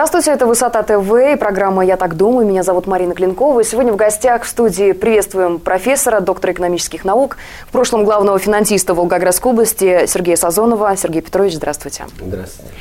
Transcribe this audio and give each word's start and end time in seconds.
Здравствуйте, 0.00 0.30
это 0.30 0.46
«Высота 0.46 0.82
ТВ» 0.82 1.12
и 1.12 1.36
программа 1.36 1.84
«Я 1.84 1.98
так 1.98 2.16
думаю». 2.16 2.46
Меня 2.46 2.62
зовут 2.62 2.86
Марина 2.86 3.14
Клинкова. 3.14 3.60
И 3.60 3.64
сегодня 3.64 3.92
в 3.92 3.96
гостях 3.96 4.44
в 4.44 4.48
студии 4.48 4.92
приветствуем 4.92 5.58
профессора, 5.58 6.20
доктора 6.20 6.54
экономических 6.54 7.04
наук, 7.04 7.36
в 7.68 7.72
прошлом 7.72 8.06
главного 8.06 8.38
финансиста 8.38 8.94
Волгоградской 8.94 9.52
области 9.52 10.06
Сергея 10.06 10.36
Сазонова. 10.36 10.96
Сергей 10.96 11.20
Петрович, 11.20 11.56
здравствуйте. 11.56 12.04
Здравствуйте. 12.18 12.72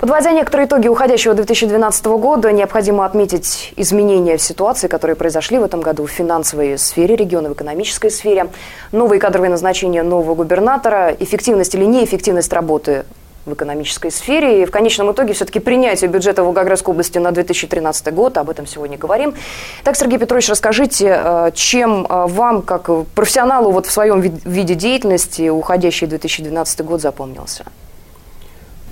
Подводя 0.00 0.32
некоторые 0.32 0.66
итоги 0.66 0.88
уходящего 0.88 1.34
2012 1.34 2.06
года, 2.06 2.50
необходимо 2.50 3.06
отметить 3.06 3.72
изменения 3.76 4.36
в 4.36 4.42
ситуации, 4.42 4.88
которые 4.88 5.14
произошли 5.14 5.58
в 5.60 5.62
этом 5.62 5.80
году 5.80 6.06
в 6.06 6.10
финансовой 6.10 6.76
сфере 6.76 7.14
региона, 7.14 7.50
в 7.50 7.52
экономической 7.52 8.10
сфере, 8.10 8.48
новые 8.90 9.20
кадровые 9.20 9.48
назначения 9.48 10.02
нового 10.02 10.34
губернатора, 10.34 11.14
эффективность 11.20 11.76
или 11.76 11.84
неэффективность 11.84 12.52
работы 12.52 13.04
в 13.46 13.52
экономической 13.52 14.10
сфере. 14.10 14.62
И 14.62 14.64
в 14.64 14.70
конечном 14.70 15.12
итоге 15.12 15.32
все-таки 15.34 15.60
принятие 15.60 16.10
бюджета 16.10 16.42
Волгоградской 16.42 16.92
области 16.92 17.18
на 17.18 17.30
2013 17.32 18.12
год. 18.14 18.36
Об 18.38 18.50
этом 18.50 18.66
сегодня 18.66 18.98
говорим. 18.98 19.34
Так, 19.82 19.96
Сергей 19.96 20.18
Петрович, 20.18 20.48
расскажите, 20.48 21.20
э, 21.22 21.50
чем 21.54 22.06
э, 22.08 22.26
вам, 22.26 22.62
как 22.62 22.90
профессионалу 23.14 23.70
вот 23.70 23.86
в 23.86 23.90
своем 23.90 24.20
виде 24.20 24.74
деятельности, 24.74 25.48
уходящий 25.48 26.06
2012 26.06 26.84
год 26.84 27.00
запомнился? 27.00 27.64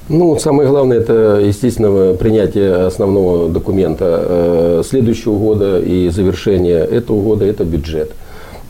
Ну, 0.08 0.36
самое 0.38 0.68
главное, 0.68 0.98
это, 0.98 1.40
естественно, 1.40 2.14
принятие 2.14 2.86
основного 2.86 3.48
документа 3.48 4.24
э, 4.28 4.82
следующего 4.84 5.38
года 5.38 5.78
и 5.78 6.08
завершение 6.08 6.80
этого 6.80 7.22
года– 7.22 7.44
это 7.46 7.64
бюджет. 7.64 8.12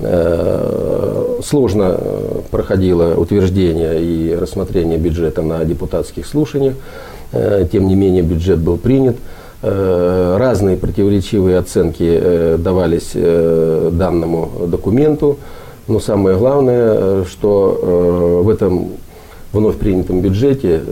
Э, 0.05 1.39
сложно 1.45 1.97
э, 1.97 2.41
проходило 2.50 3.14
утверждение 3.14 4.03
и 4.03 4.34
рассмотрение 4.34 4.98
бюджета 4.98 5.42
на 5.42 5.64
депутатских 5.64 6.27
слушаниях. 6.27 6.75
Э, 7.33 7.67
тем 7.70 7.86
не 7.86 7.95
менее, 7.95 8.23
бюджет 8.23 8.58
был 8.58 8.77
принят. 8.77 9.17
Разные 9.64 10.77
противоречивые 10.77 11.56
оценки 11.56 12.56
давались 12.56 13.12
данному 13.14 14.50
документу. 14.67 15.39
Но 15.86 16.00
самое 16.00 16.36
главное, 16.36 17.25
что 17.27 18.42
в 18.42 18.48
этом 18.48 18.89
вновь 19.53 19.77
принятом 19.77 20.20
бюджете 20.20 20.83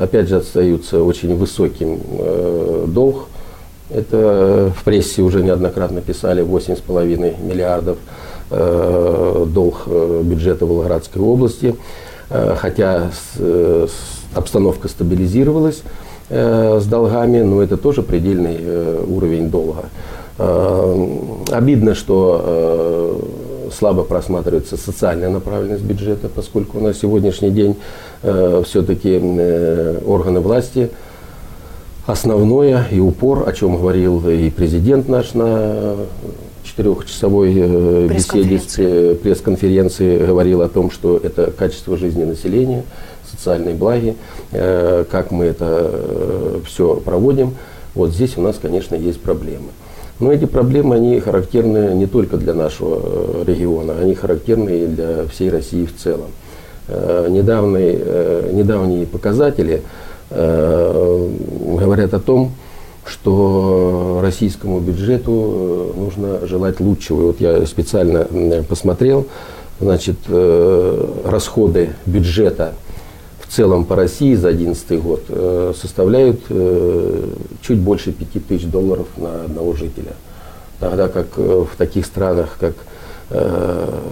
опять 0.00 0.28
же 0.28 0.38
остаются 0.38 1.04
очень 1.04 1.36
высоким 1.36 2.00
долг. 2.88 3.28
Это 3.94 4.72
в 4.76 4.82
прессе 4.82 5.22
уже 5.22 5.40
неоднократно 5.40 6.00
писали 6.00 6.42
8,5 6.42 7.46
миллиардов 7.46 7.96
долг 8.50 9.82
э, 9.86 10.22
бюджета 10.24 10.66
Волгоградской 10.66 11.22
области, 11.22 11.76
э, 12.30 12.56
хотя 12.56 13.10
обстановка 14.34 14.88
стабилизировалась 14.88 15.82
с 16.28 16.86
долгами, 16.86 17.40
но 17.42 17.60
это 17.60 17.76
тоже 17.76 18.02
предельный 18.02 19.02
уровень 19.04 19.50
долга. 19.50 19.86
Обидно, 21.50 21.96
что 21.96 23.20
слабо 23.76 24.04
просматривается 24.04 24.76
социальная 24.76 25.28
направленность 25.28 25.82
бюджета, 25.82 26.28
поскольку 26.28 26.78
на 26.78 26.94
сегодняшний 26.94 27.50
день 27.50 27.74
все-таки 28.22 29.16
органы 30.06 30.38
власти 30.38 30.90
основное 32.06 32.86
и 32.92 33.00
упор, 33.00 33.48
о 33.48 33.52
чем 33.52 33.76
говорил 33.76 34.28
и 34.28 34.50
президент 34.50 35.08
наш 35.08 35.34
на 35.34 35.96
четырехчасовой 36.80 37.54
э, 37.56 38.08
беседе, 38.08 38.60
э, 38.78 39.14
пресс-конференции 39.22 40.18
говорил 40.18 40.62
о 40.62 40.68
том, 40.68 40.90
что 40.90 41.20
это 41.22 41.50
качество 41.50 41.96
жизни 41.96 42.24
населения, 42.24 42.84
социальные 43.30 43.74
благи, 43.74 44.16
э, 44.52 45.04
как 45.10 45.30
мы 45.30 45.46
это 45.46 45.90
все 46.66 46.96
проводим. 46.96 47.54
Вот 47.94 48.10
здесь 48.12 48.36
у 48.36 48.40
нас, 48.40 48.58
конечно, 48.60 48.94
есть 48.94 49.20
проблемы. 49.20 49.68
Но 50.20 50.32
эти 50.32 50.44
проблемы, 50.44 50.96
они 50.96 51.20
характерны 51.20 51.94
не 51.94 52.06
только 52.06 52.36
для 52.36 52.54
нашего 52.54 53.44
региона, 53.44 53.94
они 54.00 54.14
характерны 54.14 54.70
и 54.70 54.86
для 54.86 55.24
всей 55.26 55.50
России 55.50 55.86
в 55.86 55.96
целом. 55.96 56.28
Недавние, 56.88 58.52
недавние 58.52 59.06
показатели 59.06 59.82
говорят 60.30 62.12
о 62.12 62.20
том, 62.20 62.52
что 63.06 63.79
российскому 64.20 64.80
бюджету 64.80 65.92
э, 65.94 65.98
нужно 65.98 66.46
желать 66.46 66.80
лучшего. 66.80 67.28
Вот 67.28 67.40
я 67.40 67.64
специально 67.66 68.24
посмотрел, 68.62 69.26
значит, 69.80 70.16
э, 70.28 71.06
расходы 71.24 71.90
бюджета 72.06 72.74
в 73.40 73.52
целом 73.52 73.84
по 73.84 73.96
России 73.96 74.34
за 74.34 74.52
2011 74.52 75.02
год 75.02 75.24
э, 75.28 75.72
составляют 75.80 76.40
чуть 77.62 77.78
больше 77.78 78.12
5 78.12 78.46
тысяч 78.46 78.66
долларов 78.66 79.06
на 79.16 79.44
одного 79.44 79.74
жителя. 79.74 80.12
Тогда 80.78 81.08
как 81.08 81.36
в 81.36 81.68
таких 81.76 82.06
странах, 82.06 82.56
как 82.58 82.74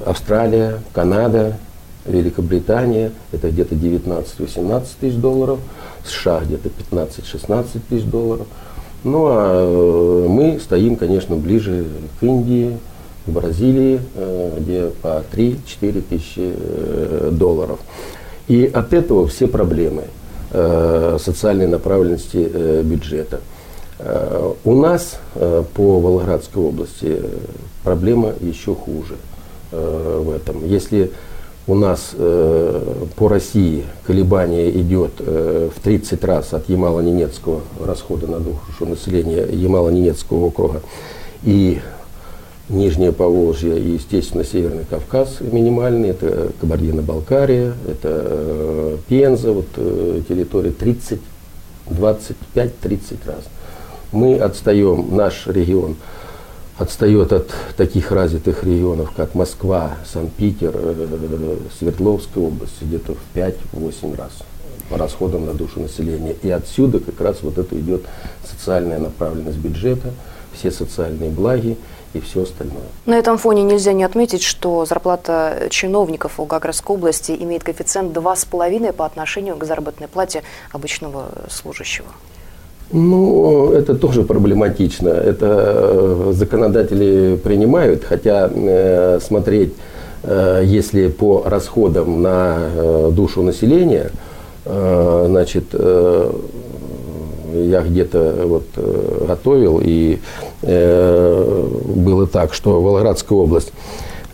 Австралия, 0.04 0.80
Канада, 0.92 1.56
Великобритания, 2.04 3.10
это 3.32 3.48
где-то 3.50 3.74
19-18 3.74 4.86
тысяч 5.00 5.16
долларов, 5.16 5.60
США 6.04 6.42
где-то 6.44 6.68
15-16 6.92 7.80
тысяч 7.88 8.04
долларов– 8.04 8.46
ну 9.04 9.26
а 9.28 10.24
э, 10.24 10.28
мы 10.28 10.58
стоим, 10.60 10.96
конечно, 10.96 11.36
ближе 11.36 11.84
к 12.18 12.22
Индии, 12.22 12.76
к 13.26 13.30
Бразилии, 13.30 14.00
э, 14.14 14.56
где 14.58 14.90
по 15.02 15.22
3-4 15.32 16.02
тысячи 16.02 16.52
э, 16.54 17.30
долларов. 17.32 17.78
И 18.48 18.64
от 18.66 18.92
этого 18.92 19.26
все 19.26 19.46
проблемы 19.46 20.04
социальной 21.18 21.66
направленности 21.66 22.82
бюджета. 22.82 23.40
У 24.64 24.74
нас 24.74 25.20
по 25.34 26.00
Волгоградской 26.00 26.62
области 26.62 27.20
проблема 27.84 28.32
еще 28.40 28.74
хуже 28.74 29.16
в 29.70 30.30
этом. 30.34 30.66
Если 30.66 31.10
у 31.68 31.74
нас 31.74 32.12
э, 32.14 33.04
по 33.14 33.28
России 33.28 33.84
колебание 34.06 34.70
идет 34.80 35.12
э, 35.18 35.68
в 35.74 35.80
30 35.80 36.24
раз 36.24 36.54
от 36.54 36.68
Ямало-Ненецкого 36.70 37.60
расхода 37.84 38.26
на 38.26 38.40
душу 38.40 38.86
населения 38.86 39.44
Ямало-Ненецкого 39.44 40.46
округа. 40.46 40.80
И 41.44 41.80
Нижнее 42.70 43.12
Поволжье 43.12 43.78
и, 43.78 43.92
естественно, 43.92 44.44
Северный 44.44 44.84
Кавказ 44.84 45.40
минимальный, 45.40 46.08
это 46.08 46.52
Кабардино-Балкария, 46.60 47.74
это 47.86 48.08
э, 48.08 48.96
Пенза, 49.06 49.52
вот 49.52 49.68
э, 49.76 50.22
территория 50.26 50.70
30, 50.70 51.20
25-30 51.90 52.34
раз. 53.26 53.44
Мы 54.10 54.36
отстаем, 54.36 55.14
наш 55.14 55.46
регион– 55.46 55.96
отстает 56.78 57.32
от 57.32 57.50
таких 57.76 58.12
развитых 58.12 58.64
регионов, 58.64 59.10
как 59.16 59.34
Москва, 59.34 59.96
Санкт-Питер, 60.10 60.72
э, 60.74 61.56
Свердловская 61.78 62.44
область, 62.44 62.80
где-то 62.80 63.14
в 63.14 63.36
5-8 63.36 64.16
раз 64.16 64.32
по 64.88 64.96
расходам 64.96 65.44
на 65.44 65.54
душу 65.54 65.80
населения. 65.80 66.34
И 66.42 66.50
отсюда 66.50 67.00
как 67.00 67.20
раз 67.20 67.38
вот 67.42 67.58
это 67.58 67.78
идет 67.78 68.02
социальная 68.48 68.98
направленность 68.98 69.58
бюджета, 69.58 70.12
все 70.54 70.70
социальные 70.70 71.30
благи 71.30 71.76
и 72.14 72.20
все 72.20 72.44
остальное. 72.44 72.86
На 73.04 73.18
этом 73.18 73.36
фоне 73.36 73.64
нельзя 73.64 73.92
не 73.92 74.04
отметить, 74.04 74.42
что 74.42 74.86
зарплата 74.86 75.66
чиновников 75.70 76.38
Волгоградской 76.38 76.96
области 76.96 77.32
имеет 77.32 77.64
коэффициент 77.64 78.16
2,5 78.16 78.92
по 78.92 79.04
отношению 79.04 79.56
к 79.56 79.64
заработной 79.64 80.08
плате 80.08 80.42
обычного 80.72 81.28
служащего. 81.50 82.08
Ну, 82.90 83.72
это 83.72 83.94
тоже 83.94 84.22
проблематично. 84.22 85.08
Это 85.08 85.46
э, 85.50 86.32
законодатели 86.34 87.36
принимают, 87.36 88.04
хотя 88.04 88.50
э, 88.52 89.18
смотреть, 89.20 89.74
э, 90.22 90.62
если 90.64 91.08
по 91.08 91.42
расходам 91.44 92.22
на 92.22 93.10
душу 93.10 93.42
населения, 93.42 94.10
значит, 94.64 95.64
я 95.72 96.30
где-то 97.80 98.34
вот 98.44 98.64
готовил, 99.26 99.80
и 99.82 100.18
было 100.60 102.26
так, 102.26 102.52
что 102.52 102.82
Волгоградская 102.82 103.38
область 103.38 103.72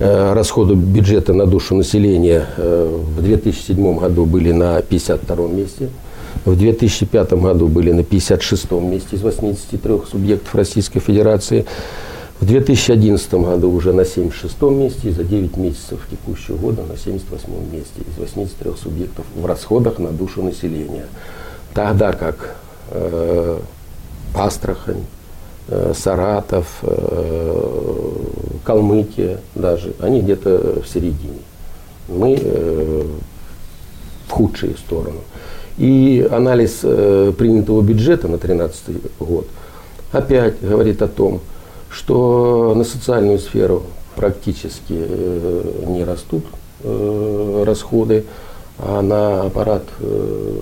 расходы 0.00 0.74
бюджета 0.74 1.34
на 1.34 1.46
душу 1.46 1.76
населения 1.76 2.46
в 2.56 3.22
2007 3.22 3.96
году 3.96 4.24
были 4.24 4.50
на 4.50 4.82
52 4.82 5.46
месте– 5.46 5.88
в 6.44 6.56
2005 6.56 7.32
году 7.34 7.68
были 7.68 7.92
на 7.92 8.00
56-м 8.00 8.90
месте 8.90 9.16
из 9.16 9.22
83 9.22 10.00
субъектов 10.10 10.54
Российской 10.54 11.00
Федерации. 11.00 11.64
В 12.40 12.46
2011 12.46 13.34
году 13.34 13.70
уже 13.70 13.92
на 13.92 14.02
76-м 14.02 14.78
месте 14.78 15.08
и 15.08 15.12
за 15.12 15.24
9 15.24 15.56
месяцев 15.56 16.06
текущего 16.10 16.56
года 16.56 16.82
на 16.82 16.92
78-м 16.92 17.72
месте 17.72 18.00
из 18.00 18.18
83 18.18 18.72
субъектов 18.82 19.24
в 19.34 19.46
расходах 19.46 19.98
на 19.98 20.10
душу 20.10 20.42
населения. 20.42 21.06
Тогда 21.72 22.12
как 22.12 22.56
э, 22.90 23.58
Астрахань, 24.34 25.04
э, 25.68 25.92
Саратов, 25.96 26.80
э, 26.82 28.10
Калмыкия 28.64 29.40
даже, 29.54 29.94
они 30.00 30.20
где-то 30.20 30.82
в 30.82 30.88
середине. 30.88 31.38
Мы 32.08 32.38
э, 32.38 33.06
в 34.28 34.30
худшую 34.30 34.76
сторону. 34.76 35.20
И 35.78 36.26
анализ 36.30 36.80
э, 36.82 37.32
принятого 37.36 37.82
бюджета 37.82 38.28
на 38.28 38.38
2013 38.38 38.82
год 39.18 39.46
опять 40.12 40.60
говорит 40.60 41.02
о 41.02 41.08
том, 41.08 41.40
что 41.90 42.74
на 42.76 42.84
социальную 42.84 43.38
сферу 43.38 43.82
практически 44.14 44.94
э, 44.96 45.84
не 45.86 46.04
растут 46.04 46.44
э, 46.82 47.64
расходы, 47.66 48.24
а 48.78 49.02
на 49.02 49.42
аппарат 49.42 49.84
э, 50.00 50.60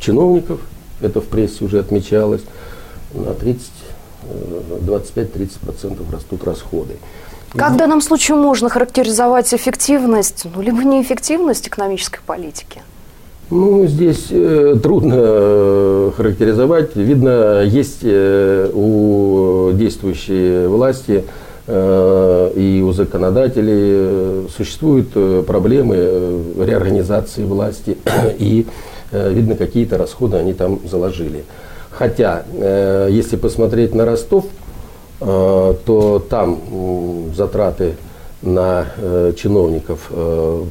чиновников, 0.00 0.60
это 1.00 1.20
в 1.20 1.26
прессе 1.26 1.64
уже 1.64 1.78
отмечалось, 1.78 2.42
на 3.14 3.34
30 3.34 3.70
25-30% 4.84 6.12
растут 6.12 6.44
расходы. 6.44 6.96
Как 7.52 7.72
в 7.72 7.76
данном 7.76 8.02
случае 8.02 8.36
можно 8.36 8.68
характеризовать 8.68 9.54
эффективность, 9.54 10.44
ну, 10.54 10.60
либо 10.60 10.84
неэффективность 10.84 11.68
экономической 11.68 12.20
политики? 12.26 12.82
Ну, 13.50 13.86
здесь 13.86 14.26
э, 14.30 14.76
трудно 14.82 15.14
э, 15.16 16.10
характеризовать. 16.14 16.94
Видно, 16.96 17.62
есть 17.62 18.00
э, 18.02 18.70
у 18.74 19.70
действующей 19.72 20.66
власти 20.66 21.24
э, 21.66 22.52
и 22.54 22.82
у 22.82 22.92
законодателей 22.92 23.72
э, 23.72 24.46
существуют 24.54 25.08
э, 25.14 25.42
проблемы 25.46 25.94
э, 25.96 26.64
реорганизации 26.66 27.44
власти, 27.44 27.96
и, 28.38 28.66
э, 29.12 29.32
видно, 29.32 29.54
какие-то 29.54 29.96
расходы 29.96 30.36
они 30.36 30.52
там 30.52 30.80
заложили. 30.84 31.44
Хотя, 31.88 32.42
э, 32.52 33.08
если 33.10 33.36
посмотреть 33.36 33.94
на 33.94 34.04
Ростов, 34.04 34.44
э, 35.22 35.74
то 35.86 36.22
там 36.28 36.58
э, 36.70 37.34
затраты 37.34 37.94
на 38.42 38.88
э, 38.98 39.32
чиновников 39.38 40.10
э, 40.10 40.64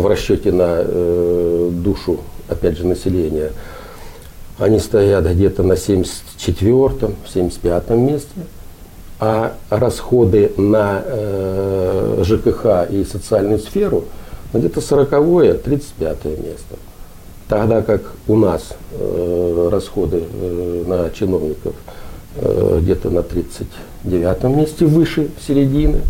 в 0.00 0.06
расчете 0.06 0.52
на 0.52 0.82
э, 0.82 1.70
душу, 1.72 2.20
опять 2.48 2.76
же, 2.76 2.86
населения, 2.86 3.52
они 4.58 4.78
стоят 4.78 5.24
где-то 5.26 5.62
на 5.62 5.74
74-м, 5.74 7.14
75-м 7.32 8.06
месте, 8.06 8.28
а 9.18 9.54
расходы 9.70 10.52
на 10.56 11.02
э, 11.04 12.22
ЖКХ 12.24 12.90
и 12.90 13.04
социальную 13.04 13.58
сферу 13.58 14.04
где-то 14.52 14.80
40-е, 14.80 15.54
35 15.54 16.24
место. 16.24 16.76
Тогда 17.48 17.82
как 17.82 18.02
у 18.28 18.36
нас 18.36 18.70
э, 18.92 19.68
расходы 19.70 20.22
на 20.86 21.10
чиновников 21.10 21.74
где-то 22.36 23.10
на 23.10 23.24
39 23.24 24.44
месте 24.56 24.86
выше 24.86 25.30
середины. 25.46 26.02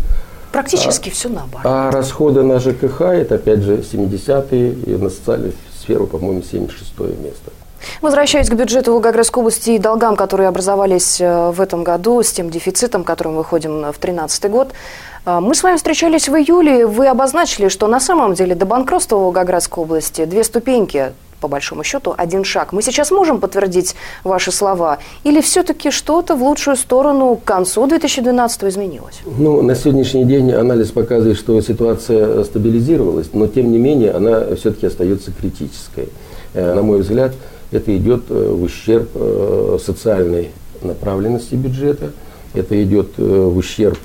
Практически 0.51 1.09
а, 1.09 1.11
все 1.11 1.29
наоборот. 1.29 1.61
А 1.63 1.91
расходы 1.91 2.43
на 2.43 2.59
ЖКХ 2.59 3.01
это 3.01 3.35
опять 3.35 3.61
же 3.61 3.77
70-е 3.77 4.73
и 4.73 4.95
на 4.95 5.09
социальную 5.09 5.53
сферу, 5.79 6.07
по-моему, 6.07 6.43
76 6.43 6.99
место. 6.99 7.51
Возвращаясь 8.01 8.49
к 8.49 8.53
бюджету 8.53 8.91
Волгоградской 8.91 9.41
области 9.41 9.71
и 9.71 9.79
долгам, 9.79 10.15
которые 10.15 10.47
образовались 10.47 11.19
э, 11.19 11.51
в 11.51 11.59
этом 11.61 11.83
году, 11.83 12.21
с 12.21 12.31
тем 12.31 12.49
дефицитом, 12.49 13.03
которым 13.03 13.35
мы 13.35 13.43
ходим 13.43 13.71
в 13.71 13.99
2013 13.99 14.51
год, 14.51 14.71
э, 15.25 15.39
мы 15.39 15.55
с 15.55 15.63
вами 15.63 15.77
встречались 15.77 16.29
в 16.29 16.35
июле. 16.35 16.85
Вы 16.85 17.07
обозначили, 17.07 17.69
что 17.69 17.87
на 17.87 17.99
самом 17.99 18.33
деле 18.33 18.55
до 18.55 18.65
банкротства 18.65 19.15
Волгоградской 19.17 19.83
области 19.83 20.25
две 20.25 20.43
ступеньки 20.43 21.13
по 21.41 21.47
большому 21.47 21.83
счету, 21.83 22.13
один 22.15 22.43
шаг. 22.43 22.71
Мы 22.71 22.81
сейчас 22.81 23.11
можем 23.11 23.39
подтвердить 23.39 23.95
ваши 24.23 24.51
слова? 24.51 24.99
Или 25.23 25.41
все-таки 25.41 25.91
что-то 25.91 26.35
в 26.35 26.43
лучшую 26.43 26.77
сторону 26.77 27.35
к 27.35 27.43
концу 27.43 27.87
2012 27.87 28.63
изменилось? 28.65 29.19
Ну, 29.25 29.61
на 29.61 29.75
сегодняшний 29.75 30.23
день 30.23 30.51
анализ 30.51 30.91
показывает, 30.91 31.37
что 31.37 31.59
ситуация 31.61 32.43
стабилизировалась, 32.43 33.29
но 33.33 33.47
тем 33.47 33.71
не 33.71 33.79
менее 33.79 34.11
она 34.11 34.55
все-таки 34.55 34.85
остается 34.85 35.31
критической. 35.31 36.09
Э, 36.53 36.75
на 36.75 36.83
мой 36.83 36.99
взгляд, 37.01 37.33
это 37.71 37.95
идет 37.97 38.23
э, 38.29 38.51
в 38.51 38.61
ущерб 38.63 39.09
э, 39.15 39.77
социальной 39.83 40.49
направленности 40.83 41.55
бюджета, 41.55 42.11
это 42.53 42.81
идет 42.83 43.17
в 43.17 43.55
ущерб 43.55 43.99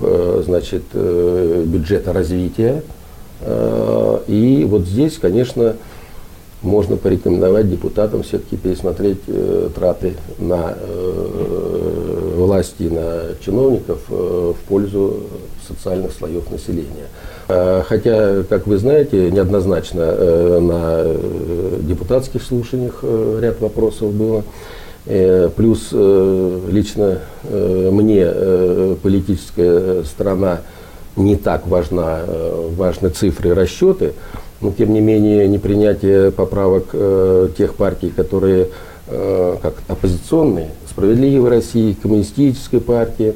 значит, 0.45 0.85
бюджета 0.93 2.13
развития. 2.13 2.85
И 4.29 4.67
вот 4.69 4.83
здесь, 4.83 5.19
конечно, 5.19 5.75
можно 6.67 6.97
порекомендовать 6.97 7.71
депутатам 7.71 8.23
все-таки 8.23 8.57
пересмотреть 8.57 9.21
э, 9.29 9.71
траты 9.75 10.15
на 10.39 10.75
э, 10.77 12.33
власти 12.37 12.85
на 12.85 13.37
чиновников 13.41 14.01
э, 14.11 14.53
в 14.53 14.69
пользу 14.69 15.21
социальных 15.67 16.13
слоев 16.13 16.51
населения. 16.51 17.09
Э, 17.49 17.83
хотя, 17.87 18.43
как 18.49 18.67
вы 18.67 18.79
знаете, 18.79 19.31
неоднозначно 19.31 20.01
э, 20.03 20.59
на 20.61 21.03
э, 21.05 21.79
депутатских 21.83 22.43
слушаниях 22.43 22.99
э, 23.03 23.39
ряд 23.41 23.61
вопросов 23.61 24.13
было. 24.13 24.43
Э, 25.07 25.49
плюс 25.55 25.91
э, 25.93 26.61
лично 26.71 27.21
мне 27.49 28.27
политическая 29.03 30.03
страна 30.03 30.63
не 31.15 31.37
так 31.37 31.67
важна, 31.67 32.21
важны 32.77 33.09
цифры 33.09 33.51
и 33.51 33.53
расчеты 33.53 34.13
но 34.61 34.73
тем 34.73 34.93
не 34.93 35.01
менее 35.01 35.49
непринятие 35.49 36.31
поправок 36.31 36.87
э, 36.93 37.49
тех 37.57 37.75
партий, 37.75 38.11
которые 38.11 38.69
э, 39.07 39.57
как 39.61 39.75
оппозиционные, 39.89 40.71
справедливой 40.89 41.51
России, 41.51 41.97
коммунистической 42.01 42.81
партии, 42.81 43.35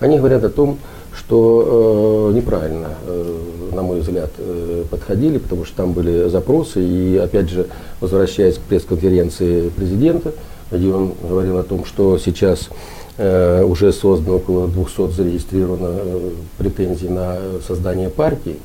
они 0.00 0.18
говорят 0.18 0.44
о 0.44 0.48
том, 0.48 0.78
что 1.14 2.30
э, 2.30 2.36
неправильно, 2.36 2.88
э, 3.06 3.38
на 3.72 3.82
мой 3.82 4.00
взгляд, 4.00 4.30
э, 4.38 4.84
подходили, 4.90 5.38
потому 5.38 5.64
что 5.64 5.76
там 5.76 5.92
были 5.92 6.28
запросы. 6.28 6.82
И 6.82 7.16
опять 7.16 7.50
же, 7.50 7.66
возвращаясь 8.00 8.56
к 8.56 8.60
пресс-конференции 8.60 9.68
президента, 9.68 10.32
где 10.70 10.92
он 10.92 11.12
говорил 11.22 11.58
о 11.58 11.62
том, 11.62 11.84
что 11.84 12.18
сейчас 12.18 12.70
э, 13.18 13.62
уже 13.62 13.92
создано 13.92 14.36
около 14.36 14.68
200 14.68 15.12
зарегистрировано 15.12 15.90
э, 15.92 16.30
претензий 16.58 17.08
на 17.08 17.36
создание 17.66 18.08
партии. 18.08 18.56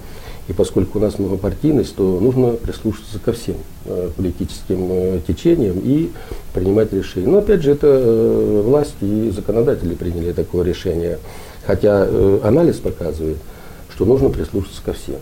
И 0.47 0.53
поскольку 0.53 0.99
у 0.99 1.01
нас 1.01 1.19
многопартийность, 1.19 1.95
то 1.95 2.19
нужно 2.21 2.51
прислушаться 2.51 3.19
ко 3.19 3.33
всем 3.33 3.55
э, 3.85 4.09
политическим 4.15 4.87
э, 4.89 5.19
течениям 5.27 5.77
и 5.83 6.09
принимать 6.53 6.93
решения. 6.93 7.27
Но 7.27 7.39
опять 7.39 7.63
же, 7.63 7.71
это 7.71 7.87
э, 7.87 8.61
власть 8.65 8.95
и 9.01 9.29
законодатели 9.35 9.93
приняли 9.93 10.31
такое 10.31 10.63
решение. 10.63 11.19
Хотя 11.65 12.07
анализ 12.43 12.77
показывает, 12.77 13.37
что 13.93 14.05
нужно 14.05 14.29
прислушаться 14.29 14.81
ко 14.85 14.93
всем. 14.93 15.17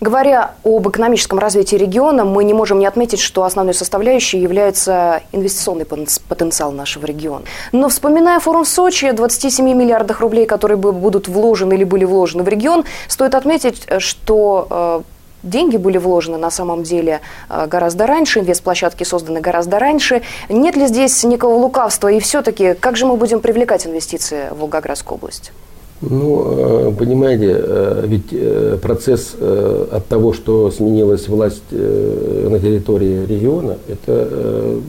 Говоря 0.00 0.52
об 0.64 0.88
экономическом 0.88 1.38
развитии 1.38 1.76
региона, 1.76 2.24
мы 2.24 2.44
не 2.44 2.54
можем 2.54 2.78
не 2.78 2.86
отметить, 2.86 3.20
что 3.20 3.44
основной 3.44 3.74
составляющей 3.74 4.38
является 4.38 5.22
инвестиционный 5.30 5.84
потенциал 5.84 6.72
нашего 6.72 7.04
региона. 7.04 7.44
Но 7.72 7.90
вспоминая 7.90 8.40
форум 8.40 8.64
в 8.64 8.68
Сочи, 8.68 9.10
27 9.10 9.66
миллиардах 9.74 10.20
рублей, 10.20 10.46
которые 10.46 10.78
будут 10.78 11.28
вложены 11.28 11.74
или 11.74 11.84
были 11.84 12.04
вложены 12.04 12.44
в 12.44 12.48
регион, 12.48 12.84
стоит 13.08 13.34
отметить, 13.34 13.86
что 13.98 14.66
э, 14.70 15.02
деньги 15.42 15.76
были 15.76 15.98
вложены 15.98 16.38
на 16.38 16.50
самом 16.50 16.82
деле 16.82 17.20
э, 17.50 17.66
гораздо 17.66 18.06
раньше, 18.06 18.40
инвестплощадки 18.40 19.04
созданы 19.04 19.42
гораздо 19.42 19.78
раньше. 19.78 20.22
Нет 20.48 20.76
ли 20.76 20.86
здесь 20.86 21.22
никакого 21.24 21.58
лукавства? 21.58 22.08
И 22.08 22.20
все-таки, 22.20 22.72
как 22.72 22.96
же 22.96 23.04
мы 23.04 23.16
будем 23.16 23.40
привлекать 23.40 23.86
инвестиции 23.86 24.48
в 24.50 24.60
Волгоградскую 24.60 25.16
область? 25.16 25.52
Ну, 26.02 26.88
э, 26.88 26.92
понимаете, 26.98 27.56
э, 27.58 28.04
ведь 28.06 28.28
э, 28.32 28.78
процесс 28.80 29.34
от 29.34 30.06
того, 30.06 30.32
что 30.32 30.70
сменилась 30.70 31.28
власть 31.28 31.70
на 31.70 32.58
территории 32.58 33.26
региона, 33.26 33.76
это 33.86 34.80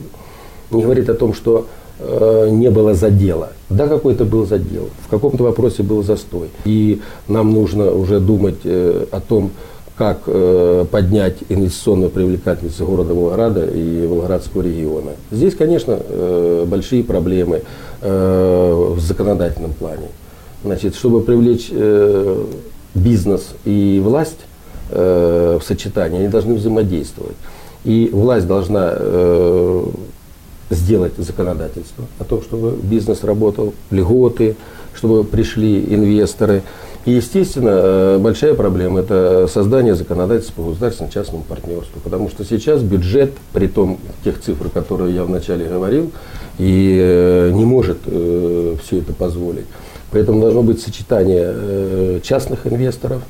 не 0.70 0.82
говорит 0.82 1.10
о 1.10 1.14
том, 1.14 1.34
что 1.34 1.66
не 2.00 2.70
было 2.70 2.94
задела. 2.94 3.50
Да, 3.68 3.86
какой-то 3.86 4.24
был 4.24 4.46
задел, 4.46 4.88
в 5.06 5.08
каком-то 5.08 5.44
вопросе 5.44 5.82
был 5.82 6.02
застой. 6.02 6.48
И 6.64 7.00
нам 7.28 7.52
нужно 7.52 7.92
уже 7.92 8.18
думать 8.18 8.64
о 8.64 9.20
том, 9.28 9.50
как 9.96 10.24
поднять 10.90 11.36
инвестиционную 11.48 12.10
привлекательность 12.10 12.80
города 12.80 13.14
Волгограда 13.14 13.66
и 13.66 14.06
Волгоградского 14.06 14.62
региона. 14.62 15.12
Здесь, 15.30 15.54
конечно, 15.54 15.98
большие 16.66 17.04
проблемы 17.04 17.62
в 18.00 18.98
законодательном 18.98 19.72
плане. 19.74 20.08
Значит, 20.64 20.94
чтобы 20.94 21.22
привлечь 21.22 21.68
э, 21.70 22.44
бизнес 22.94 23.54
и 23.64 24.00
власть 24.02 24.38
э, 24.90 25.58
в 25.60 25.66
сочетании, 25.66 26.20
они 26.20 26.28
должны 26.28 26.54
взаимодействовать. 26.54 27.36
И 27.84 28.10
власть 28.12 28.46
должна 28.46 28.92
э, 28.94 29.86
сделать 30.70 31.14
законодательство 31.18 32.04
о 32.18 32.24
том, 32.24 32.42
чтобы 32.42 32.76
бизнес 32.82 33.24
работал, 33.24 33.74
льготы, 33.90 34.56
чтобы 34.94 35.24
пришли 35.24 35.80
инвесторы. 35.80 36.62
И, 37.04 37.10
естественно, 37.12 37.70
э, 37.72 38.18
большая 38.18 38.54
проблема– 38.54 39.00
это 39.00 39.48
создание 39.52 39.96
законодательства 39.96 40.62
по 40.62 40.68
государственно-частному 40.68 41.42
партнерству. 41.42 42.00
Потому 42.04 42.28
что 42.28 42.44
сейчас 42.44 42.82
бюджет, 42.82 43.32
при 43.52 43.66
том 43.66 43.98
тех 44.22 44.40
цифр, 44.40 44.68
которые 44.68 45.14
я 45.14 45.24
вначале 45.24 45.66
говорил, 45.66 46.12
и 46.58 46.96
э, 47.00 47.50
не 47.52 47.64
может 47.64 47.98
э, 48.06 48.76
все 48.84 48.98
это 48.98 49.12
позволить. 49.12 49.66
Поэтому 50.12 50.42
должно 50.42 50.62
быть 50.62 50.80
сочетание 50.80 51.44
э, 51.46 52.20
частных 52.22 52.66
инвесторов 52.66 53.22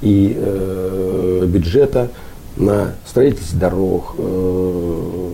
и 0.00 0.34
э, 0.36 1.44
бюджета, 1.46 2.08
на 2.56 2.94
строительство 3.06 3.60
дорог, 3.60 4.14
э, 4.18 5.30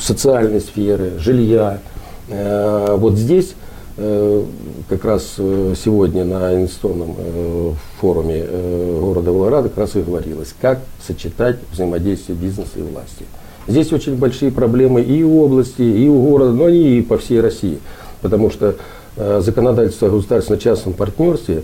социальной 0.00 0.60
сферы, 0.60 1.12
жилья. 1.18 1.80
Вот 2.28 3.14
здесь 3.14 3.54
как 3.96 5.04
раз 5.04 5.32
сегодня 5.36 6.24
на 6.24 6.54
инвестиционном 6.54 7.16
форуме 7.98 8.44
города 9.00 9.32
Волгограда 9.32 9.68
как 9.70 9.78
раз 9.78 9.96
и 9.96 10.02
говорилось, 10.02 10.54
как 10.60 10.80
сочетать 11.04 11.56
взаимодействие 11.72 12.36
бизнеса 12.36 12.72
и 12.76 12.82
власти. 12.82 13.24
Здесь 13.66 13.92
очень 13.92 14.16
большие 14.16 14.52
проблемы 14.52 15.00
и 15.00 15.22
у 15.24 15.42
области, 15.42 15.82
и 15.82 16.06
у 16.06 16.20
города, 16.22 16.52
но 16.52 16.66
они 16.66 16.98
и 16.98 17.02
по 17.02 17.16
всей 17.16 17.40
России. 17.40 17.78
Потому 18.20 18.50
что 18.50 18.76
законодательство 19.40 20.08
о 20.08 20.10
государственно-частном 20.10 20.94
партнерстве 20.94 21.62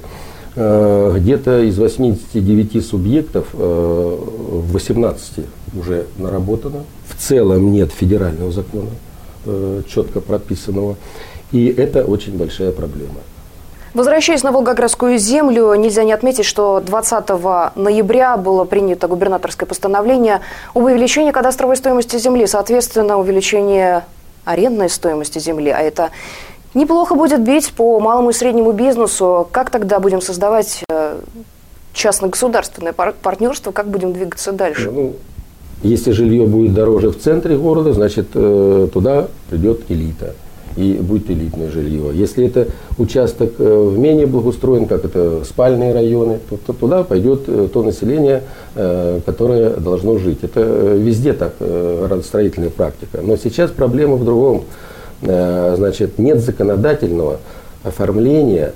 Э, 0.56 1.12
где-то 1.16 1.62
из 1.62 1.78
89 1.78 2.86
субъектов 2.86 3.46
18 3.52 5.38
э, 5.38 5.42
уже 5.76 6.06
наработано. 6.16 6.84
В 7.08 7.20
целом 7.20 7.72
нет 7.72 7.90
федерального 7.90 8.52
закона, 8.52 8.90
э, 9.46 9.82
четко 9.88 10.20
прописанного. 10.20 10.96
И 11.50 11.66
это 11.66 12.04
очень 12.04 12.36
большая 12.38 12.70
проблема. 12.70 13.16
Возвращаясь 13.94 14.42
на 14.42 14.52
Волгоградскую 14.52 15.18
землю, 15.18 15.74
нельзя 15.74 16.04
не 16.04 16.12
отметить, 16.12 16.44
что 16.44 16.80
20 16.80 17.74
ноября 17.76 18.36
было 18.36 18.64
принято 18.64 19.08
губернаторское 19.08 19.68
постановление 19.68 20.40
об 20.72 20.84
увеличении 20.84 21.32
кадастровой 21.32 21.76
стоимости 21.76 22.16
земли, 22.16 22.46
соответственно, 22.46 23.18
увеличение 23.18 24.04
арендной 24.44 24.88
стоимости 24.88 25.38
земли, 25.38 25.70
а 25.70 25.80
это 25.80 26.10
Неплохо 26.74 27.14
будет 27.14 27.40
бить 27.40 27.72
по 27.72 28.00
малому 28.00 28.30
и 28.30 28.32
среднему 28.32 28.72
бизнесу. 28.72 29.46
Как 29.52 29.70
тогда 29.70 30.00
будем 30.00 30.20
создавать 30.20 30.82
э, 30.88 31.20
частно-государственное 31.92 32.92
партнерство, 32.92 33.70
как 33.70 33.86
будем 33.86 34.12
двигаться 34.12 34.50
дальше? 34.50 34.90
Ну, 34.90 35.12
если 35.84 36.10
жилье 36.10 36.46
будет 36.46 36.74
дороже 36.74 37.10
в 37.10 37.18
центре 37.20 37.56
города, 37.56 37.92
значит 37.92 38.26
э, 38.34 38.88
туда 38.92 39.28
придет 39.50 39.82
элита 39.88 40.34
и 40.76 40.94
будет 40.94 41.30
элитное 41.30 41.70
жилье. 41.70 42.10
Если 42.12 42.44
это 42.44 42.66
участок 42.98 43.52
э, 43.58 43.88
в 43.92 43.96
менее 43.96 44.26
благоустроен, 44.26 44.86
как 44.86 45.04
это 45.04 45.44
спальные 45.44 45.94
районы, 45.94 46.40
то, 46.50 46.56
то 46.56 46.72
туда 46.72 47.04
пойдет 47.04 47.72
то 47.72 47.82
население, 47.84 48.42
которое 48.74 49.70
должно 49.76 50.18
жить. 50.18 50.38
Это 50.42 50.60
везде 50.60 51.34
так, 51.34 51.54
строительная 52.24 52.70
практика. 52.70 53.20
Но 53.22 53.36
сейчас 53.36 53.70
проблема 53.70 54.16
в 54.16 54.24
другом. 54.24 54.64
Э, 55.26 55.74
значит, 55.76 56.18
нет 56.18 56.40
законодательного 56.40 57.38
оформления. 57.82 58.72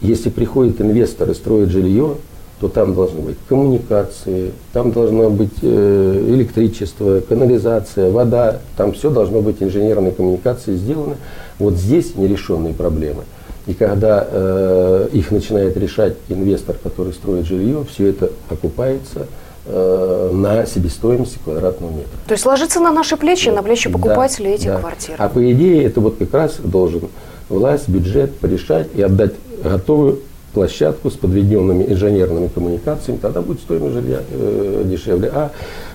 Если 0.00 0.30
приходит 0.30 0.80
инвестор 0.80 1.30
и 1.30 1.34
строит 1.34 1.70
жилье, 1.70 2.16
то 2.60 2.68
там 2.68 2.94
должны 2.94 3.20
быть 3.20 3.36
коммуникации, 3.48 4.50
там 4.72 4.90
должно 4.90 5.30
быть 5.30 5.54
э, 5.62 6.24
электричество, 6.28 7.20
канализация, 7.20 8.10
вода, 8.10 8.58
там 8.76 8.92
все 8.92 9.10
должно 9.10 9.40
быть 9.40 9.62
инженерные 9.62 10.12
коммуникации 10.12 10.74
сделаны. 10.74 11.16
Вот 11.60 11.74
здесь 11.74 12.16
нерешенные 12.16 12.74
проблемы. 12.74 13.22
И 13.66 13.74
когда 13.74 14.26
э, 14.28 15.08
их 15.12 15.30
начинает 15.30 15.76
решать 15.76 16.14
инвестор, 16.28 16.76
который 16.82 17.12
строит 17.12 17.46
жилье, 17.46 17.84
все 17.88 18.08
это 18.08 18.30
окупается– 18.50 19.26
на 19.68 20.64
себестоимости 20.66 21.38
квадратного 21.44 21.90
метра. 21.90 22.10
То 22.26 22.32
есть 22.32 22.46
ложится 22.46 22.80
на 22.80 22.90
наши 22.90 23.16
плечи, 23.16 23.50
на 23.50 23.62
плечи 23.62 23.90
покупателей 23.90 24.50
да, 24.50 24.54
этих 24.54 24.70
да. 24.70 24.78
квартир. 24.78 25.14
А 25.18 25.28
по 25.28 25.52
идее 25.52 25.84
это 25.84 26.00
вот 26.00 26.16
как 26.16 26.32
раз 26.32 26.56
должен 26.56 27.02
власть, 27.48 27.88
бюджет 27.88 28.34
порешать 28.38 28.88
и 28.94 29.02
отдать 29.02 29.32
готовую 29.62 30.20
площадку 30.52 31.10
с 31.10 31.14
подведенными 31.14 31.84
инженерными 31.84 32.48
коммуникациями, 32.48 33.18
тогда 33.18 33.42
будет 33.42 33.60
стоимость 33.60 33.94
жилья 33.94 34.22
э, 34.30 34.82
дешевле. 34.86 35.30
А 35.32 35.50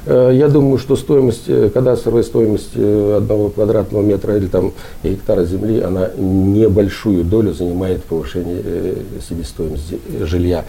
э, 0.05 0.31
я 0.33 0.47
думаю, 0.47 0.77
что 0.77 0.95
стоимость, 0.95 1.45
э, 1.47 1.69
кадастровая 1.69 2.23
стоимость 2.23 2.71
э, 2.75 3.15
одного 3.17 3.49
квадратного 3.49 4.03
метра 4.03 4.37
или 4.37 4.47
там 4.47 4.73
гектара 5.03 5.43
земли, 5.43 5.81
она 5.81 6.11
небольшую 6.17 7.23
долю 7.23 7.53
занимает 7.53 8.01
в 8.01 8.03
повышении 8.03 8.61
э, 8.63 8.95
себестоимости 9.27 9.99
жилья. 10.21 10.65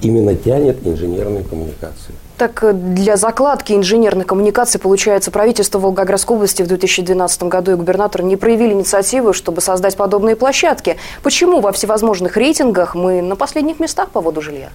Именно 0.00 0.34
тянет 0.34 0.78
инженерные 0.84 1.44
коммуникации. 1.44 2.14
Так 2.38 2.62
э, 2.62 2.72
для 2.72 3.16
закладки 3.16 3.72
инженерных 3.72 4.28
коммуникаций, 4.28 4.80
получается, 4.80 5.32
правительство 5.32 5.80
Волгоградской 5.80 6.36
области 6.36 6.62
в 6.62 6.68
2012 6.68 7.42
году 7.42 7.72
и 7.72 7.74
губернатор 7.74 8.22
не 8.22 8.36
проявили 8.36 8.72
инициативу, 8.72 9.32
чтобы 9.32 9.60
создать 9.60 9.96
подобные 9.96 10.36
площадки. 10.36 10.96
Почему 11.24 11.60
во 11.60 11.72
всевозможных 11.72 12.36
рейтингах 12.36 12.94
мы 12.94 13.20
на 13.22 13.34
последних 13.34 13.80
местах 13.80 14.10
по 14.10 14.20
воду 14.20 14.40
жилья? 14.40 14.70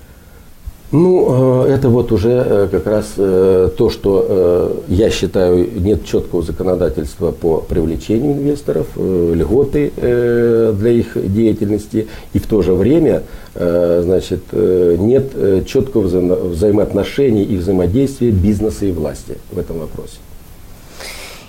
Ну, 0.93 1.65
э, 1.65 1.73
это 1.73 1.89
вот 1.89 2.11
уже 2.11 2.29
э, 2.29 2.67
как 2.69 2.85
раз 2.85 3.13
э, 3.17 3.71
то, 3.75 3.89
что 3.89 4.83
я 4.87 5.09
считаю, 5.09 5.67
нет 5.81 6.05
четкого 6.05 6.43
законодательства 6.43 7.31
по 7.31 7.57
привлечению 7.57 8.33
инвесторов, 8.33 8.85
льготы 8.95 9.91
для 9.97 10.91
их 10.91 11.17
деятельности, 11.33 12.07
и 12.33 12.39
в 12.39 12.45
то 12.45 12.61
же 12.61 12.73
время, 12.73 13.23
значит, 13.55 14.41
нет 14.51 15.65
четкого 15.65 16.03
взаимоотношений 16.03 17.43
и 17.43 17.57
взаимодействия 17.57 18.29
бизнеса 18.29 18.85
и 18.85 18.91
власти 18.91 19.37
в 19.51 19.57
этом 19.57 19.79
вопросе. 19.79 20.17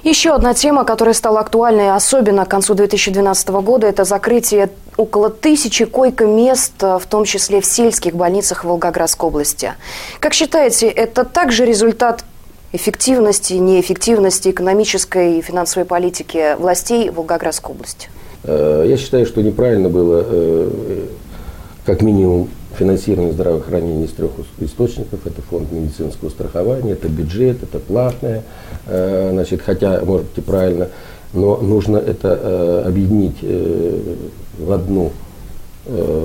Еще 0.04 0.34
одна 0.34 0.52
тема, 0.52 0.84
которая 0.84 1.14
стала 1.14 1.40
актуальной, 1.40 1.94
особенно 1.94 2.44
к 2.44 2.48
концу 2.48 2.74
2012 2.74 3.48
года, 3.48 3.86
это 3.86 4.04
закрытие 4.04 4.68
около 4.98 5.30
тысячи 5.30 5.86
койко-мест, 5.86 6.74
в 6.82 7.02
том 7.08 7.24
числе 7.24 7.62
в 7.62 7.64
сельских 7.64 8.14
больницах 8.14 8.64
Волгоградской 8.64 9.28
области. 9.28 9.72
Как 10.20 10.34
считаете, 10.34 10.88
это 10.88 11.24
также 11.24 11.64
результат 11.64 12.26
эффективности, 12.72 13.54
неэффективности 13.54 14.50
экономической 14.50 15.38
и 15.38 15.40
финансовой 15.40 15.86
политики 15.86 16.54
властей 16.58 17.08
Волгоградской 17.08 17.74
области? 17.74 18.10
Э, 18.42 18.84
я 18.86 18.98
считаю, 18.98 19.24
что 19.24 19.42
неправильно 19.42 19.88
было, 19.88 20.22
э, 20.26 21.06
как 21.86 22.02
минимум, 22.02 22.50
финансирование 22.74 23.32
здравоохранения 23.32 24.04
из 24.04 24.12
трех 24.12 24.32
источников. 24.60 25.26
Это 25.26 25.42
фонд 25.42 25.72
медицинского 25.72 26.28
страхования, 26.28 26.92
это 26.92 27.08
бюджет, 27.08 27.62
это 27.62 27.78
платное. 27.78 28.42
Э, 28.86 29.30
значит, 29.32 29.62
хотя, 29.62 30.00
может 30.04 30.26
быть, 30.34 30.44
правильно, 30.44 30.88
но 31.32 31.56
нужно 31.56 31.96
это 31.96 32.38
э, 32.40 32.84
объединить 32.86 33.36
э, 33.42 34.14
в 34.58 34.72
одну 34.72 35.12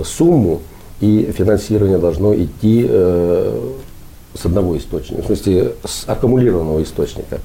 сумму, 0.06 0.62
и 1.02 1.34
финансирование 1.38 1.98
должно 1.98 2.34
идти 2.34 2.90
с 2.90 4.46
одного 4.46 4.78
источника, 4.78 5.22
в 5.22 5.26
смысле 5.26 5.74
с 5.84 6.08
аккумулированного 6.08 6.82
источника. 6.82 7.40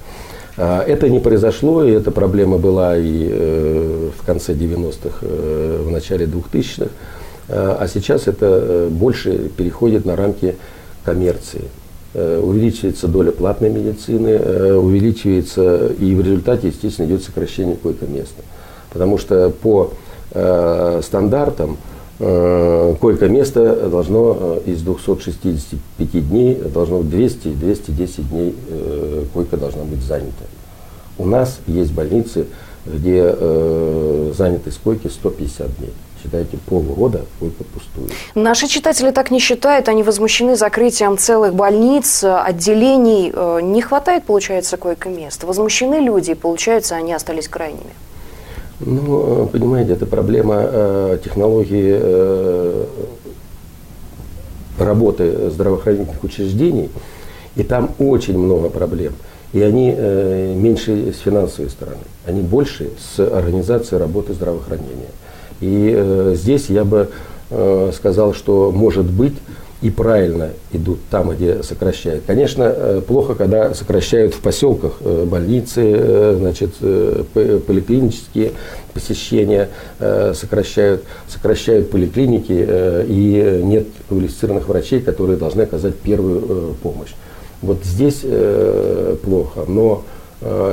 Это 0.56 1.08
не 1.08 1.18
произошло, 1.18 1.82
и 1.82 1.90
эта 1.90 2.12
проблема 2.12 2.58
была 2.58 2.96
и 2.96 4.12
в 4.16 4.25
конце 4.25 4.52
90-х, 4.54 5.26
в 5.26 5.90
начале 5.90 6.26
2000-х. 6.26 6.88
Э, 7.48 7.76
а 7.78 7.88
сейчас 7.88 8.26
это 8.26 8.46
э, 8.46 8.88
больше 8.88 9.50
переходит 9.56 10.04
на 10.04 10.16
рамки 10.16 10.56
коммерции. 11.04 11.64
Э, 12.14 12.40
увеличивается 12.40 13.08
доля 13.08 13.32
платной 13.32 13.70
медицины, 13.70 14.76
увеличивается 14.76 15.88
и 15.88 16.14
в 16.14 16.20
результате, 16.20 16.68
естественно, 16.68 17.06
идет 17.06 17.22
сокращение 17.22 17.76
койко-места. 17.76 18.42
Потому 18.92 19.18
что 19.18 19.50
по 19.50 19.92
стандартам 20.30 21.76
койко-место 22.18 23.88
должно 23.88 24.58
из 24.66 24.82
265 24.82 26.28
дней, 26.28 26.56
должно 26.56 26.98
быть 27.02 27.14
200-210 27.14 28.28
дней 28.30 28.54
койка 29.32 29.56
должна 29.56 29.84
быть 29.84 30.02
занята. 30.02 30.44
У 31.18 31.26
нас 31.26 31.60
есть 31.68 31.92
больницы, 31.92 32.46
где 32.84 33.32
занятость 34.36 34.80
койки 34.82 35.06
150 35.06 35.76
дней 35.78 35.92
считайте, 36.24 36.56
полгода 36.66 37.24
только 37.40 37.64
пустую. 37.64 38.08
Наши 38.34 38.66
читатели 38.66 39.10
так 39.10 39.30
не 39.30 39.38
считают, 39.38 39.88
они 39.88 40.02
возмущены 40.02 40.56
закрытием 40.56 41.18
целых 41.18 41.54
больниц, 41.54 42.24
отделений. 42.24 43.32
Э, 43.34 43.60
не 43.62 43.82
хватает, 43.82 44.24
получается, 44.24 44.76
койко-мест. 44.76 45.44
Возмущены 45.44 45.96
люди, 45.96 46.32
и, 46.32 46.34
получается, 46.34 46.96
они 46.96 47.12
остались 47.12 47.48
крайними. 47.48 47.92
Ну, 48.80 49.44
э, 49.44 49.48
понимаете, 49.52 49.92
это 49.92 50.06
проблема 50.06 50.56
э, 50.58 51.18
технологии 51.22 51.96
э, 51.96 52.84
работы 54.78 55.50
здравоохранительных 55.50 56.24
учреждений, 56.24 56.90
и 57.56 57.62
там 57.62 57.90
очень 57.98 58.38
много 58.38 58.68
проблем. 58.68 59.12
И 59.52 59.62
они 59.62 59.94
э, 59.96 60.54
меньше 60.56 61.12
с 61.12 61.18
финансовой 61.18 61.70
стороны, 61.70 62.02
они 62.26 62.40
больше 62.40 62.90
с 62.98 63.20
организацией 63.20 64.00
работы 64.00 64.32
здравоохранения. 64.34 65.10
И 65.64 65.94
э, 65.97 66.35
здесь 66.37 66.68
я 66.68 66.85
бы 66.85 67.09
э, 67.50 67.90
сказал, 67.94 68.35
что 68.35 68.71
может 68.71 69.06
быть 69.06 69.35
и 69.85 69.90
правильно 69.90 70.50
идут 70.73 71.00
там, 71.11 71.30
где 71.30 71.62
сокращают. 71.62 72.25
Конечно, 72.26 72.62
э, 72.64 73.02
плохо, 73.06 73.35
когда 73.35 73.75
сокращают 73.75 74.35
в 74.35 74.40
поселках 74.40 74.94
э, 75.00 75.25
больницы, 75.26 75.83
э, 75.85 76.37
значит, 76.38 76.75
поликлинические 77.66 78.52
посещения, 78.94 79.68
сокращают, 79.99 81.04
сокращают 81.28 81.90
поликлиники, 81.90 82.66
и 83.09 83.61
нет 83.64 83.88
квалифицированных 84.09 84.68
врачей, 84.68 85.00
которые 85.00 85.37
должны 85.37 85.62
оказать 85.62 85.97
первую 85.97 86.75
помощь. 86.83 87.12
Вот 87.61 87.78
здесь 87.83 88.23
плохо, 89.25 89.64
но 89.66 90.04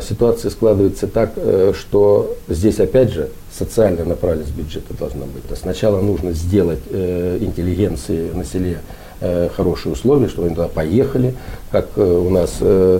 ситуация 0.01 0.51
складывается 0.51 1.07
так, 1.07 1.33
э, 1.35 1.73
что 1.77 2.35
здесь 2.47 2.79
опять 2.79 3.11
же 3.11 3.29
социальная 3.51 4.05
направленность 4.05 4.53
бюджета 4.53 4.93
должна 4.97 5.25
быть. 5.25 5.43
Сначала 5.57 6.01
нужно 6.01 6.33
сделать 6.33 6.79
э, 6.89 7.37
интеллигенции 7.39 8.31
на 8.33 8.43
селе 8.43 8.79
э, 9.21 9.49
хорошие 9.55 9.93
условия, 9.93 10.27
чтобы 10.27 10.47
они 10.47 10.55
туда 10.55 10.67
поехали, 10.67 11.35
как 11.71 11.89
э, 11.95 12.03
у 12.03 12.29
нас 12.29 12.57
э, 12.59 12.99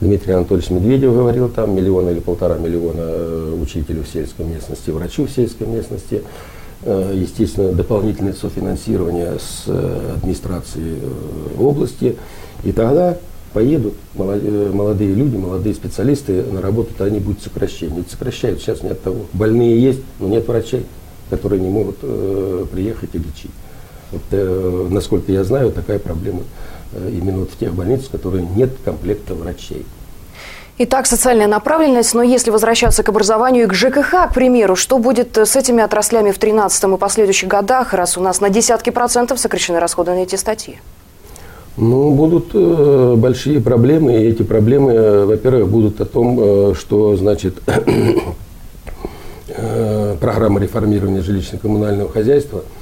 Дмитрий 0.00 0.34
Анатольевич 0.34 0.70
Медведев 0.70 1.14
говорил, 1.14 1.48
там 1.48 1.74
миллион 1.74 2.10
или 2.10 2.20
полтора 2.20 2.56
миллиона 2.56 3.00
э, 3.00 3.58
учителей 3.60 4.02
в 4.02 4.08
сельской 4.08 4.44
местности, 4.44 4.90
врачей 4.90 5.26
в 5.26 5.30
сельской 5.30 5.66
местности. 5.66 6.22
Э, 6.84 7.12
естественно, 7.14 7.72
дополнительное 7.72 8.32
софинансирование 8.32 9.38
с 9.38 9.64
э, 9.66 10.14
администрации 10.16 10.98
области. 11.58 12.16
И 12.64 12.72
тогда 12.72 13.16
поедут 13.52 13.94
молодые 14.14 15.14
люди, 15.14 15.36
молодые 15.36 15.74
специалисты 15.74 16.42
на 16.42 16.60
работу, 16.60 16.94
то 16.96 17.04
они 17.04 17.18
будут 17.18 17.42
сокращения. 17.42 17.96
Ведь 17.96 18.10
сокращают 18.10 18.60
сейчас 18.60 18.82
не 18.82 18.90
от 18.90 19.02
того. 19.02 19.26
Больные 19.32 19.80
есть, 19.80 20.00
но 20.18 20.28
нет 20.28 20.46
врачей, 20.46 20.86
которые 21.30 21.60
не 21.60 21.68
могут 21.68 21.98
приехать 22.70 23.10
и 23.14 23.18
лечить. 23.18 23.50
Вот, 24.10 24.90
насколько 24.90 25.32
я 25.32 25.44
знаю, 25.44 25.72
такая 25.72 25.98
проблема 25.98 26.42
Э, 26.92 27.10
именно 27.10 27.40
вот 27.40 27.50
в 27.50 27.58
тех 27.58 27.72
больницах, 27.74 28.08
в 28.08 28.10
которых 28.10 28.42
нет 28.54 28.70
комплекта 28.84 29.34
врачей. 29.34 29.86
Итак, 30.78 31.06
социальная 31.06 31.46
направленность, 31.46 32.14
но 32.14 32.22
если 32.22 32.50
возвращаться 32.50 33.02
к 33.02 33.08
образованию 33.08 33.64
и 33.64 33.68
к 33.68 33.74
ЖКХ, 33.74 34.30
к 34.30 34.34
примеру, 34.34 34.74
что 34.74 34.98
будет 34.98 35.36
с 35.36 35.54
этими 35.54 35.82
отраслями 35.82 36.30
в 36.30 36.38
2013 36.38 36.84
и 36.84 36.96
последующих 36.96 37.48
годах, 37.48 37.94
раз 37.94 38.16
у 38.16 38.20
нас 38.20 38.40
на 38.40 38.48
десятки 38.48 38.90
процентов 38.90 39.38
сокращены 39.38 39.80
расходы 39.80 40.12
на 40.12 40.22
эти 40.22 40.36
статьи? 40.36 40.80
Ну, 41.76 42.14
будут 42.14 42.50
э, 42.54 43.14
большие 43.16 43.60
проблемы, 43.60 44.12
и 44.12 44.26
эти 44.28 44.42
проблемы, 44.42 44.92
э, 44.92 45.24
во-первых, 45.24 45.68
будут 45.68 46.00
о 46.00 46.04
том, 46.04 46.38
э, 46.40 46.74
что, 46.78 47.16
значит, 47.16 47.54
э, 49.48 50.16
программа 50.20 50.60
реформирования 50.60 51.20
жилищно-коммунального 51.20 52.10
хозяйства– 52.12 52.62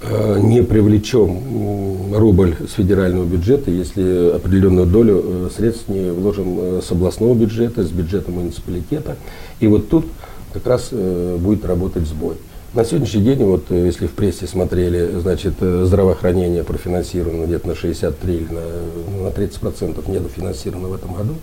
Э, 0.00 0.38
не 0.40 0.62
привлечем 0.62 2.14
рубль 2.14 2.54
с 2.68 2.74
федерального 2.74 3.24
бюджета, 3.24 3.72
если 3.72 4.30
определенную 4.30 4.86
долю 4.86 5.24
э, 5.24 5.48
средств 5.56 5.88
не 5.88 6.12
вложим 6.12 6.56
э, 6.60 6.80
с 6.86 6.92
областного 6.92 7.34
бюджета, 7.34 7.82
с 7.82 7.90
бюджета 7.90 8.30
муниципалитета. 8.30 9.16
И 9.58 9.66
вот 9.66 9.88
тут 9.88 10.06
как 10.52 10.66
раз 10.66 10.90
будет 10.90 11.66
работать 11.66 12.06
сбой. 12.06 12.36
На 12.74 12.84
сегодняшний 12.84 13.22
день, 13.22 13.44
вот 13.44 13.70
если 13.70 14.06
в 14.06 14.12
прессе 14.12 14.46
смотрели, 14.46 15.18
значит, 15.18 15.54
здравоохранение 15.58 16.62
профинансировано 16.64 17.46
где-то 17.46 17.66
на 17.66 17.74
63 17.74 18.34
или 18.34 18.48
на, 18.52 19.24
на 19.24 19.30
30 19.30 19.58
процентов 19.58 20.06
недофинансировано 20.06 20.88
в 20.88 20.94
этом 20.94 21.14
году. 21.14 21.34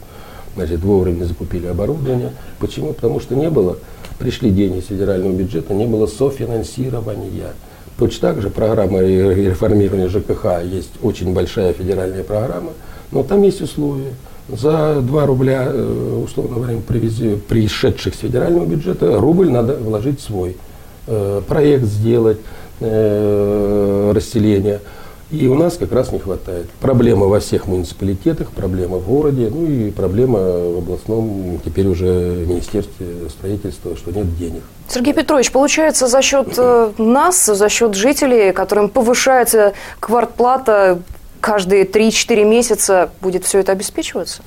Значит, 0.56 0.82
вовремя 0.82 1.26
закупили 1.26 1.66
оборудование. 1.66 2.32
Почему? 2.60 2.94
Потому 2.94 3.20
что 3.20 3.34
не 3.34 3.50
было, 3.50 3.78
пришли 4.20 4.52
деньги 4.52 4.82
с 4.82 4.86
федерального 4.86 5.34
бюджета, 5.34 5.74
не 5.74 5.88
было 5.88 6.06
софинансирования. 6.06 7.54
Точно 7.98 8.30
так 8.30 8.44
же 8.44 8.52
программа 8.52 9.00
реформирования 9.00 10.10
ЖКХ 10.10 10.64
есть 10.64 10.92
очень 11.02 11.34
большая 11.34 11.74
федеральная 11.74 12.24
программа, 12.24 12.74
но 13.12 13.24
там 13.24 13.42
есть 13.42 13.62
условия. 13.62 14.14
За 14.48 15.02
2 15.02 15.26
рубля, 15.26 15.70
э, 15.72 16.22
условно 16.24 16.58
говоря, 16.58 16.78
пришедших 17.48 18.14
с 18.14 18.20
федерального 18.20 18.68
бюджета, 18.68 19.20
рубль 19.20 19.50
надо 19.50 19.76
вложить 19.76 20.20
свой. 20.20 20.56
Э, 21.08 21.42
проект 21.48 21.86
сделать, 21.86 22.40
э, 22.80 24.12
расселение– 24.14 24.80
и 25.32 25.48
у 25.48 25.56
нас 25.56 25.76
как 25.78 25.92
раз 25.92 26.12
не 26.12 26.20
хватает. 26.20 26.70
Проблема 26.80 27.26
во 27.26 27.40
всех 27.40 27.66
муниципалитетах, 27.66 28.52
проблема 28.52 28.98
в 28.98 29.08
городе, 29.08 29.50
ну 29.52 29.66
и 29.66 29.90
проблема 29.90 30.40
в 30.40 30.78
областном, 30.78 31.60
теперь 31.66 31.88
уже 31.88 32.06
Министерстве 32.06 33.08
строительства, 33.30 33.96
что 33.98 34.12
нет 34.12 34.38
денег. 34.38 34.62
Сергей 34.88 35.14
Петрович, 35.14 35.52
получается, 35.52 36.08
за 36.08 36.22
счет 36.22 36.54
э, 36.58 36.92
нас, 37.00 37.44
за 37.44 37.70
счет 37.70 37.96
жителей, 37.96 38.54
которым 38.54 38.88
повышается 38.88 39.74
квартплата 40.00 41.00
каждые 41.42 41.86
3-4 41.86 42.46
месяца, 42.46 43.10
будет 43.20 43.46
все 43.46 43.60
это 43.60 43.72
обеспечиваться? 43.72 44.44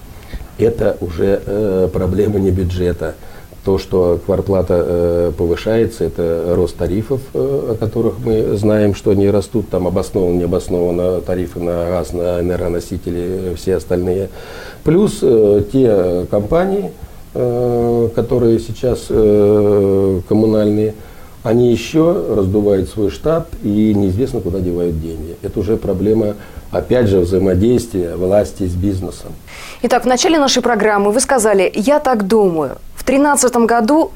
Это 0.58 0.96
уже 1.00 1.42
э, 1.44 1.88
проблема 1.92 2.38
не 2.38 2.52
бюджета. 2.52 3.16
То, 3.68 3.76
что 3.76 4.18
кварплата 4.24 4.82
э, 4.82 5.32
повышается, 5.36 6.04
это 6.04 6.54
рост 6.56 6.74
тарифов, 6.78 7.20
э, 7.34 7.72
о 7.72 7.76
которых 7.78 8.14
мы 8.24 8.56
знаем, 8.56 8.94
что 8.94 9.10
они 9.10 9.28
растут, 9.28 9.68
там 9.68 9.86
обоснованно, 9.86 10.38
не 10.38 10.44
обоснованно 10.44 11.20
тарифы 11.20 11.60
на 11.60 11.86
газ, 11.90 12.14
на 12.14 12.40
энергоносители, 12.40 13.52
все 13.56 13.76
остальные. 13.76 14.30
Плюс 14.84 15.18
э, 15.20 15.64
те 15.70 16.24
компании, 16.30 16.92
э, 17.34 18.08
которые 18.14 18.58
сейчас 18.58 19.08
э, 19.10 20.20
коммунальные, 20.26 20.94
они 21.42 21.70
еще 21.70 22.24
раздувают 22.36 22.88
свой 22.88 23.10
штат 23.10 23.48
и 23.62 23.92
неизвестно, 23.92 24.40
куда 24.40 24.60
девают 24.60 24.98
деньги. 24.98 25.36
Это 25.42 25.60
уже 25.60 25.76
проблема, 25.76 26.36
опять 26.70 27.08
же, 27.08 27.20
взаимодействия 27.20 28.16
власти 28.16 28.62
с 28.62 28.72
бизнесом. 28.72 29.32
Итак, 29.82 30.04
в 30.04 30.06
начале 30.06 30.38
нашей 30.38 30.62
программы 30.62 31.12
вы 31.12 31.20
сказали 31.20 31.70
«я 31.74 32.00
так 32.00 32.26
думаю». 32.26 32.78
2013 33.08 33.56
году 33.66 34.10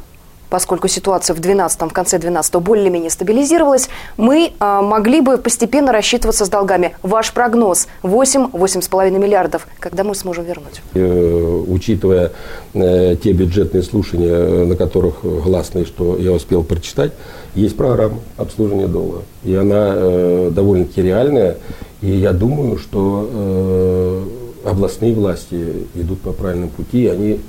поскольку 0.51 0.87
ситуация 0.87 1.35
в 1.35 1.41
12 1.41 1.81
в 1.81 1.89
конце 1.95 2.19
12 2.19 2.57
более-менее 2.57 3.09
стабилизировалась, 3.09 3.89
мы 4.19 4.53
а, 4.59 4.83
могли 4.83 5.23
бы 5.23 5.39
постепенно 5.39 5.93
рассчитываться 5.93 6.45
с 6.45 6.51
долгами. 6.51 6.95
Ваш 7.03 7.33
прогноз 7.33 7.89
8-8,5 8.03 9.19
миллиардов. 9.19 9.67
Когда 9.79 10.05
мы 10.05 10.15
сможем 10.15 10.45
вернуть? 10.45 10.83
Э, 10.93 11.65
учитывая 11.69 12.33
э, 12.75 13.17
те 13.17 13.33
бюджетные 13.33 13.83
слушания, 13.83 14.29
э, 14.29 14.65
на 14.67 14.77
которых 14.77 15.25
гласные, 15.25 15.87
что 15.87 16.19
я 16.19 16.33
успел 16.33 16.63
прочитать, 16.63 17.13
есть 17.55 17.75
программа 17.75 18.19
обслуживания 18.37 18.89
долга. 18.89 19.23
И 19.43 19.55
она 19.55 19.95
э, 19.97 20.51
довольно-таки 20.53 21.01
реальная. 21.01 21.57
И 22.03 22.11
я 22.11 22.35
думаю, 22.35 22.77
что 22.77 23.27
э, 23.33 24.69
областные 24.69 25.15
власти 25.15 25.87
идут 25.95 26.21
по 26.21 26.33
правильному 26.33 26.73
пути, 26.73 27.05
и 27.05 27.09
они 27.09 27.41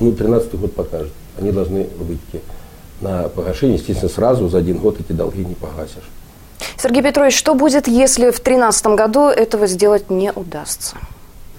ну, 0.00 0.12
13 0.12 0.54
год 0.54 0.74
покажет. 0.74 1.12
Они 1.38 1.52
должны 1.52 1.86
выйти 1.98 2.42
на 3.00 3.28
погашение. 3.28 3.76
Естественно, 3.76 4.10
сразу 4.10 4.48
за 4.48 4.58
один 4.58 4.78
год 4.78 5.00
эти 5.00 5.12
долги 5.12 5.44
не 5.44 5.54
погасишь. 5.54 6.08
Сергей 6.76 7.02
Петрович, 7.02 7.36
что 7.36 7.54
будет, 7.54 7.88
если 7.88 8.30
в 8.30 8.40
2013 8.42 8.86
году 8.88 9.28
этого 9.28 9.66
сделать 9.66 10.10
не 10.10 10.32
удастся? 10.32 10.96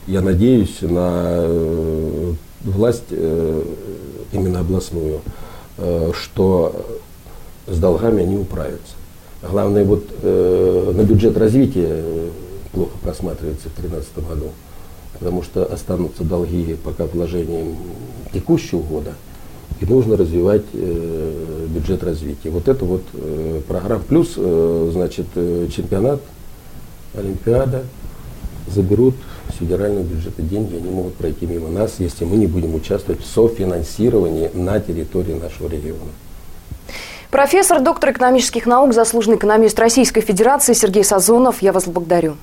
Я 0.08 0.22
надеюсь 0.22 0.82
на 0.82 1.24
э, 1.26 2.34
власть, 2.62 3.04
э, 3.12 3.64
именно 4.32 4.62
областную, 4.62 5.22
э, 5.78 6.12
что 6.14 7.00
с 7.68 7.78
долгами 7.78 8.24
они 8.24 8.38
управятся. 8.38 8.96
Главное, 9.42 9.84
вот 9.84 10.06
на 10.22 11.02
бюджет 11.02 11.36
развития 11.36 12.04
плохо 12.74 12.92
просматривается 13.02 13.70
в 13.70 13.82
2013 13.82 14.30
году 14.30 14.52
потому 15.14 15.44
что 15.44 15.66
останутся 15.66 16.24
долги 16.24 16.76
пока 16.84 17.06
вложением 17.06 17.76
текущего 18.34 18.82
года, 18.82 19.14
и 19.80 19.86
нужно 19.86 20.16
развивать 20.16 20.64
э, 20.74 21.68
бюджет 21.70 22.04
развития. 22.04 22.50
Вот 22.50 22.68
это 22.68 22.86
вот 22.86 23.04
э, 23.14 23.62
программа. 23.68 24.04
Плюс, 24.04 24.34
э, 24.38 24.90
значит, 24.94 25.28
э, 25.36 25.68
чемпионат, 25.76 26.22
Олимпиада 27.16 27.84
заберут 28.68 29.16
с 29.52 29.58
федерального 29.58 30.04
бюджета 30.04 30.42
деньги, 30.42 30.76
они 30.76 30.90
могут 30.90 31.16
пройти 31.16 31.46
мимо 31.46 31.70
нас, 31.70 31.96
если 32.00 32.26
мы 32.26 32.38
не 32.38 32.48
будем 32.48 32.76
участвовать 32.76 33.22
в 33.22 33.26
софинансировании 33.26 34.50
на 34.54 34.80
территории 34.80 35.34
нашего 35.34 35.68
региона. 35.68 36.12
Профессор, 37.32 37.82
доктор 37.82 38.12
экономических 38.12 38.66
наук, 38.66 38.94
заслуженный 38.94 39.38
экономист 39.38 39.80
Российской 39.80 40.22
Федерации 40.22 40.74
Сергей 40.74 41.04
Сазонов. 41.04 41.62
Я 41.62 41.72
вас 41.72 41.86
благодарю. 41.86 42.36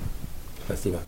Спасибо. 0.67 0.99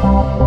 Oh. 0.00 0.37